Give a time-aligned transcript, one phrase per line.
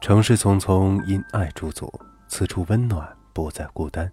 [0.00, 1.92] 城市匆匆，因爱驻足，
[2.26, 4.10] 此处温暖，不再孤单。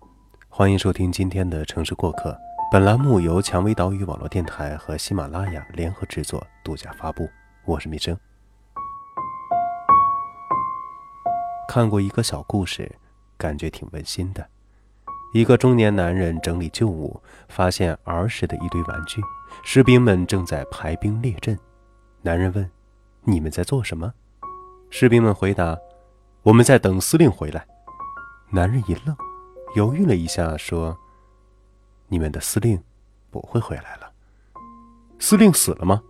[0.49, 2.37] 欢迎收听今天的城市过客。
[2.69, 7.25] 本栏目由蔷薇岛屿网络电台和喜马拉雅联合制作，独家发布。
[7.63, 8.17] 我是米生。
[11.69, 12.93] 看过一个小故事，
[13.37, 14.45] 感觉挺温馨的。
[15.33, 19.21] 一个中年男人整理旧物，发现儿时的一堆玩具。
[19.63, 21.57] 士兵们正在排兵列阵。
[22.23, 22.69] 男人问
[23.23, 24.13] ：“你们在做什么？”
[24.89, 25.77] 士兵们回答
[26.43, 27.65] ：“我们在等司令回来。”
[28.49, 29.15] 男人一愣，
[29.75, 30.97] 犹豫了一下，说
[32.07, 32.81] ：“你们的司令
[33.29, 34.11] 不会回来了。”
[35.19, 36.01] 司令死了吗？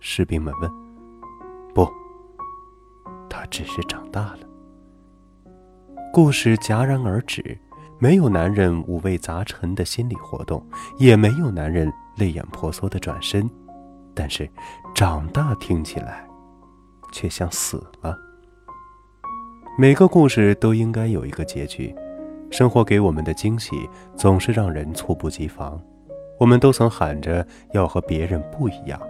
[0.00, 0.70] 士兵们问。
[1.74, 1.86] “不，
[3.28, 4.38] 他只是长大了。”
[6.12, 7.58] 故事戛然而止，
[7.98, 10.66] 没有男人五味杂陈的心理活动，
[10.98, 13.48] 也没有男人泪眼婆娑的转身，
[14.14, 14.50] 但是
[14.94, 16.26] 长大听起来。
[17.16, 18.14] 却像死了。
[19.78, 21.94] 每个故事都应该有一个结局。
[22.50, 23.74] 生活给我们的惊喜
[24.14, 25.80] 总是让人猝不及防。
[26.38, 29.00] 我们都曾喊着要和别人不一样，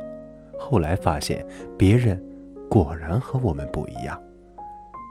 [0.57, 1.45] 后来发现
[1.77, 2.23] 别人
[2.71, 4.17] 果然和我们不一样。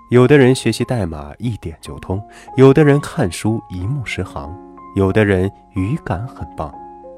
[0.10, 2.22] 有的人学习代码一点就通，
[2.56, 4.58] 有的人看书一目十行，
[4.96, 6.74] 有的人语感很棒。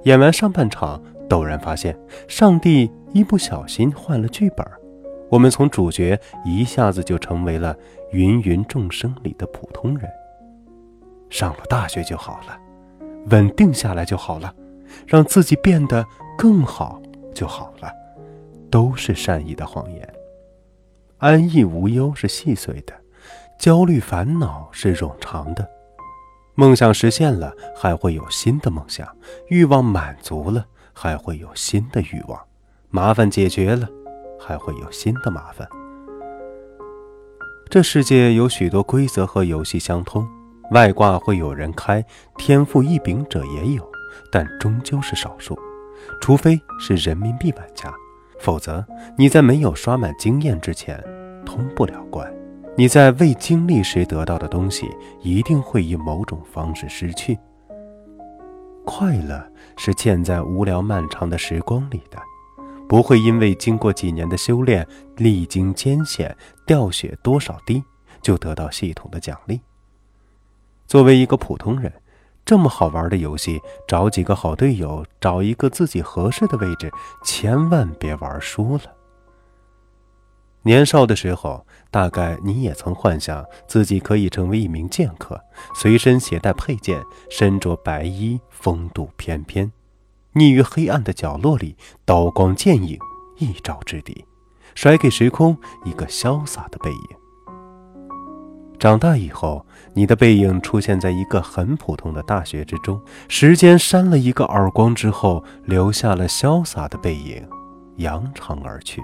[0.06, 4.66] 演完上半场，陡然发现上帝一不小心换了剧本。
[5.30, 7.76] 我们从主角一下子就成为了
[8.14, 10.10] 芸芸众生里的普通人。
[11.30, 12.58] 上了大学就好了，
[13.30, 14.54] 稳定下来就好了，
[15.06, 16.06] 让自己变得
[16.38, 17.02] 更好
[17.36, 17.92] 就好了，
[18.72, 20.14] 都是善意的谎言。
[21.18, 22.94] 安逸无忧是细碎的，
[23.60, 25.68] 焦虑烦恼是冗长的。
[26.56, 29.06] 梦想实现了，还会有新的梦想；
[29.50, 32.40] 欲望满足了，还会有新的欲望；
[32.90, 33.90] 麻烦解决了。
[34.40, 35.68] 还会有新的麻烦。
[37.70, 40.26] 这世界有许多规则和游戏相通，
[40.72, 42.04] 外挂会有人开，
[42.38, 43.86] 天赋异禀者也有，
[44.32, 45.58] 但终究是少数。
[46.22, 47.94] 除非是人民币玩家，
[48.40, 48.86] 否则
[49.18, 51.04] 你在没有刷满经验之前
[51.46, 52.32] 通不了关。
[52.78, 54.88] 你在未经历时得到的东西，
[55.22, 57.38] 一定会以某种方式失去。
[58.86, 59.46] 快乐
[59.76, 62.18] 是嵌在无聊漫长的时光里的。
[62.88, 64.88] 不会因为经过几年的修炼，
[65.18, 67.84] 历经艰险，掉血多少滴，
[68.22, 69.60] 就得到系统的奖励。
[70.88, 71.92] 作为一个普通人，
[72.46, 76.90] 这么好玩的游戏，找几个好队友，找一个自己合适的位置，
[77.26, 78.84] 千万别玩输了。
[80.62, 85.42] 年少的时候，大概你也曾幻想自己可以成为一名剑客，
[85.76, 89.72] 随身携带佩剑，身着白衣，风度翩翩。
[90.38, 91.76] 匿于黑暗的角落里，
[92.06, 92.98] 刀光剑影，
[93.40, 94.24] 一招制敌，
[94.76, 97.18] 甩给时空一个潇洒的背影。
[98.80, 107.44] 长大以后，你的背影出现在一个很普通的大学之中，时间扇了一个耳光之后，留下了潇洒的背影，
[107.96, 109.02] 扬长而去。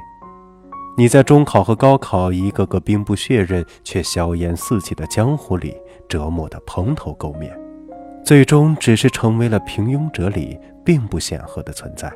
[0.96, 5.76] 你在中考和高考一个个兵不血刃却硝烟四起的江湖里
[6.08, 7.52] 折磨得蓬头垢面，
[8.24, 10.56] 最终只是成为了平庸者里。
[10.84, 12.12] 并不显赫的存在。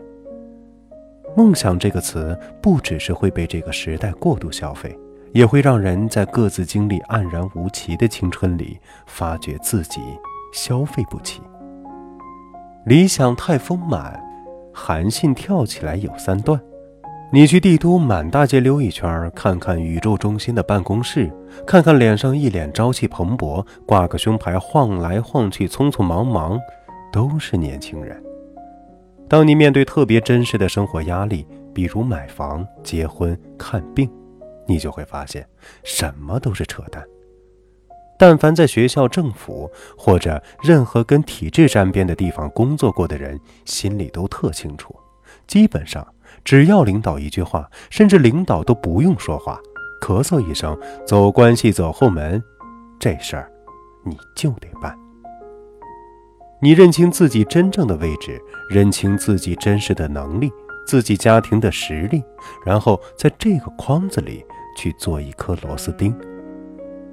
[1.36, 4.98] 梦想这个词，不只是会被这个时代过度消费，
[5.34, 10.02] 也会让人在各自经历黯然无奇的青春里，发觉自己
[10.52, 11.42] 消费不起。
[12.86, 14.20] 理想太丰满，
[14.74, 16.60] 韩信跳起来有三段。
[17.30, 21.30] 你去帝都满大街溜一圈，看看宇宙中心的办公室，
[21.68, 26.58] 看看脸上一脸朝气蓬勃，挂个胸牌晃来晃去，匆匆忙忙，
[27.12, 28.24] 都是年轻人。
[29.30, 34.10] 当你面对特别真实的生活压力，比如买房、结婚、看病，
[34.66, 35.48] 你就会发现，
[35.84, 37.04] 什么都是扯淡。
[38.18, 44.96] 但凡在学校、政府或者任何跟体制沾边的地方工作过的人，心里都特清楚。
[45.46, 46.08] 基本上，
[46.44, 49.60] 只要领导一句话，甚至领导都不用说话，
[50.02, 52.42] 咳嗽一声，走关系走后门，
[52.98, 53.52] 这事儿
[54.04, 54.98] 你就得办。
[56.60, 60.52] 你认清自己真正的位置，认清自己真实的能力，
[60.88, 62.24] 自己家庭的实力，
[62.66, 64.44] 然后在这个框子里
[64.76, 66.16] 去做一颗螺丝钉。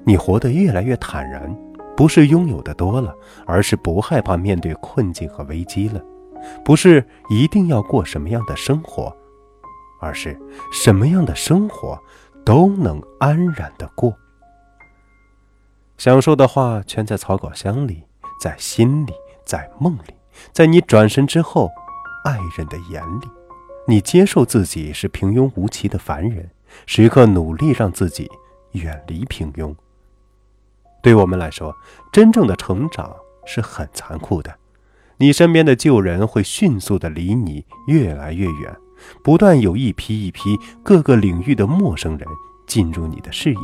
[0.07, 1.55] 你活得越来越坦然，
[1.95, 3.15] 不是拥有的多了，
[3.47, 6.01] 而是不害怕面对困境和危机了；
[6.65, 9.15] 不是一定要过什么样的生活，
[10.01, 10.41] 而是
[10.73, 11.99] 什么样的生活
[12.47, 14.15] 都能安然的过。
[15.99, 18.05] 想说的话全在草稿箱里，
[18.41, 19.13] 在心里。
[19.45, 20.15] 在梦里，
[20.53, 21.71] 在你转身之后，
[22.25, 23.29] 爱人的眼里，
[23.87, 26.51] 你接受自己是平庸无奇的凡人，
[26.87, 28.31] 时刻努力让自己
[28.73, 29.75] 远离平庸。
[31.03, 31.77] 对我们来说，
[32.13, 33.15] 真正的成长
[33.45, 34.55] 是很残酷的。
[35.19, 38.77] 你身边的旧人会迅速的离你越来越远，
[39.23, 42.27] 不断有一批一批各个领域的陌生人
[42.67, 43.61] 进入你的视野，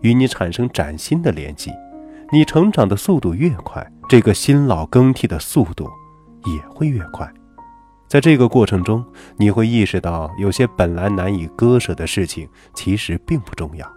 [0.00, 1.70] 与你产生崭新的联系。
[2.30, 5.88] 你成长的速度越快，这个新老更替的速度
[6.44, 7.26] 也会越快。
[8.06, 9.02] 在这个过程中，
[9.38, 13.90] 你会意识到，有些本来难以割舍的事情，其实并不重要。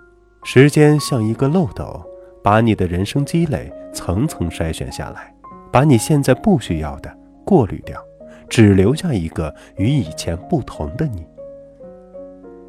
[0.43, 2.01] 时间像一个漏斗，
[2.41, 5.33] 把你的人生积累层层筛选下来，
[5.69, 7.13] 把你现在不需要的
[7.45, 8.01] 过滤掉，
[8.49, 11.25] 只留下一个与以前不同的你。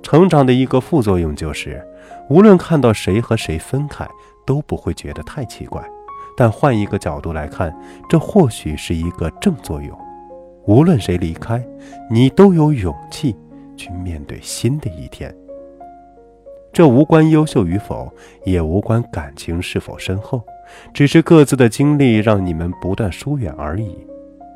[0.03, 1.81] 成长的一个副作用就是，
[2.29, 4.05] 无论看到谁和谁分开，
[4.47, 5.83] 都不会觉得太奇怪。
[6.37, 7.75] 但换一个角度来看，
[8.09, 9.99] 这或许是一个正作用。
[10.65, 11.62] 无论谁离开，
[12.11, 13.37] 你都有勇气
[13.77, 15.35] 去面对新的一天。
[16.73, 18.11] 这无关优秀与否，
[18.44, 20.43] 也无关感情是否深厚，
[20.95, 23.95] 只是各自的经历让你们不断疏远而已。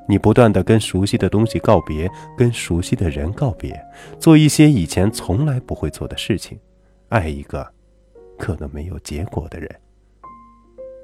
[0.09, 2.09] 你不断的跟熟悉的东西告别，
[2.39, 3.79] 跟熟悉的人告别，
[4.19, 6.59] 做一些以前从来不会做的事情，
[7.09, 7.69] 爱一个
[8.39, 9.69] 可能没有结果的人。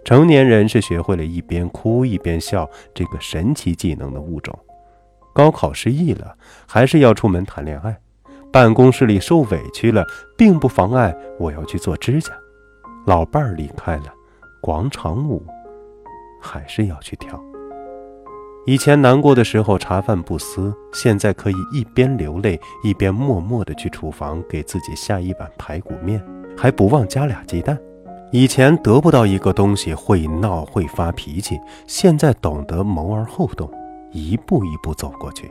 [0.05, 4.59] 成年人是学会了一边哭一边笑这个神奇技能的物种。
[5.33, 6.37] 高考失意了，
[6.67, 7.93] 还是要出门谈恋爱；
[8.53, 10.05] 办公室里受委屈了，
[10.37, 12.33] 并不妨碍我要去做指甲；
[13.07, 14.13] 老伴儿离开了，
[14.61, 15.43] 广场舞
[16.41, 17.41] 还是要去跳。
[18.67, 26.23] 以前难过的时候茶饭不思，现在可以一边流泪一边默默地去厨房给自己下一碗排骨面，
[26.57, 27.79] 还不忘加俩鸡蛋。
[28.31, 33.71] 以前得不到一个东西会闹会发脾气，现在懂得谋而后动。
[34.15, 35.51] 一步一步走过去，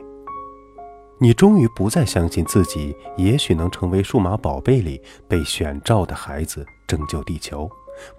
[1.18, 7.68] 你终于不再相信自己，也许能成为数码宝贝里被选召的孩子，拯救地球；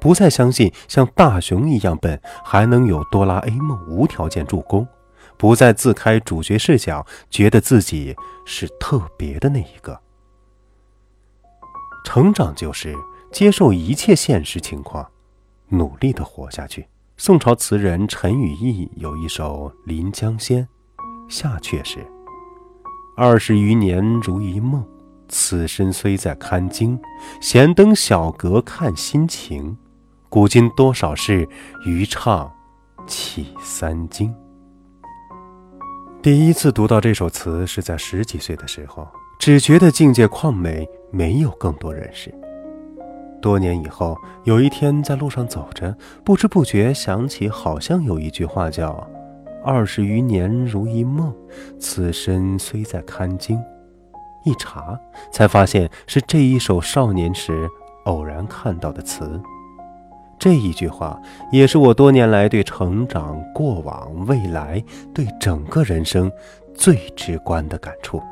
[0.02, 4.86] 不再相信像大雄一样笨，还能有哆啦 A 梦无条件助攻；
[5.38, 8.14] 不再自开主角视角，觉得自己
[8.44, 9.98] 是特别的那一个。
[12.14, 12.96] 成长就是
[13.32, 15.04] 接受一切现实情况，
[15.70, 16.88] 努力的活下去。
[17.18, 20.64] 宋朝词人陈与义有一首《临江仙》，
[21.28, 22.06] 下阙是
[23.18, 24.86] ：“二十余年如一梦，
[25.28, 27.02] 此身虽在堪经。
[27.42, 29.76] 闲登小阁看心情，
[30.30, 31.50] 古今多少事，
[31.84, 32.54] 余唱
[33.08, 34.32] 起三更。”
[36.22, 39.08] 第一次读到这首词是在十几岁的时候，
[39.46, 42.34] 只觉得境界旷美，没有更多认识。
[43.42, 45.94] 多年以后，有一天在路上走着，
[46.24, 49.06] 不知不觉想起，好像有一句话叫
[49.62, 51.36] “二十余年如一梦，
[51.78, 53.62] 此身虽在堪经”。
[54.46, 54.98] 一查，
[55.30, 57.68] 才发现是这一首少年时
[58.06, 59.42] 偶然看到的词。
[60.40, 61.20] 这一句话，
[61.52, 64.82] 也是我多年来对成长、过往、未来，
[65.14, 66.32] 对整个人生
[66.74, 68.24] 最直观的感触。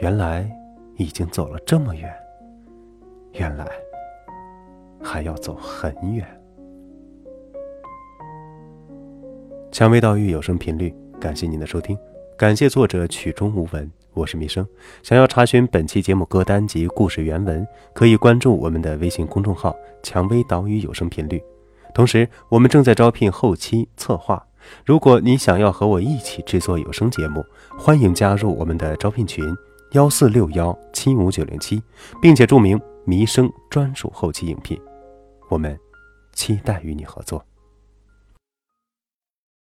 [0.00, 0.48] 原来，
[0.96, 2.08] 已经走了这么远。
[3.32, 3.68] 原来
[5.02, 6.24] 还要走很远。
[9.72, 11.98] 蔷薇岛屿有声频率，感谢您的收听，
[12.36, 14.64] 感谢作者曲中无闻，我是米生。
[15.02, 19.74] 想要查询本期节目歌单及故事原文，可以关注我们的微信公众号
[20.04, 21.42] “蔷薇岛屿有声频率”。
[21.92, 24.46] 同时，我们正在招聘后期策划，
[24.86, 27.44] 如果你想要和我一起制作有声节目，
[27.76, 29.44] 欢迎加入我们的招聘群：
[29.92, 31.82] 幺四六幺七五九零七，
[32.20, 32.80] 并且注明。
[33.04, 34.78] 迷生专属后期应聘，
[35.48, 35.80] 我们
[36.34, 37.42] 期待与你合作。